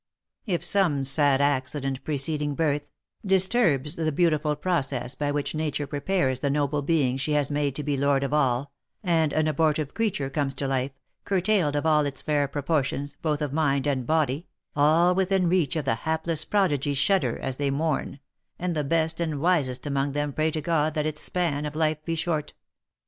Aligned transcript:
If 0.47 0.63
some 0.63 1.03
sad 1.03 1.41
accident, 1.41 2.03
preceding 2.03 2.55
birth, 2.55 2.87
disturbs 3.23 3.95
the 3.97 4.11
beautiful 4.11 4.55
process 4.55 5.13
by 5.13 5.29
which 5.29 5.53
nature 5.53 5.85
prepares 5.85 6.39
the 6.39 6.49
noble 6.49 6.81
being 6.81 7.17
she 7.17 7.33
has 7.33 7.51
made 7.51 7.75
to 7.75 7.83
be 7.83 7.95
lord 7.95 8.23
of 8.23 8.33
all, 8.33 8.71
and 9.03 9.31
an 9.31 9.47
abortive 9.47 9.93
crea 9.93 10.09
ture 10.09 10.29
comes 10.31 10.55
to 10.55 10.67
life, 10.67 10.89
curtailed 11.23 11.75
of 11.75 11.85
all 11.85 12.03
its 12.07 12.23
fair 12.23 12.47
proportions, 12.47 13.15
botH 13.23 13.41
of 13.41 13.53
mind 13.53 13.85
and 13.85 14.07
body, 14.07 14.47
all 14.75 15.13
within 15.13 15.47
reach 15.47 15.75
of 15.75 15.85
the 15.85 15.93
hapless 16.01 16.45
prodigy 16.45 16.95
shudder 16.95 17.37
as 17.37 17.57
they 17.57 17.69
mourn, 17.69 18.19
and 18.57 18.75
the 18.75 18.83
best 18.83 19.19
and 19.19 19.39
wisest 19.39 19.85
among 19.85 20.13
them 20.13 20.33
pray 20.33 20.49
to 20.49 20.61
God 20.61 20.95
that 20.95 21.05
its 21.05 21.21
span 21.21 21.63
of 21.63 21.75
life 21.75 22.03
be 22.03 22.15
short. 22.15 22.55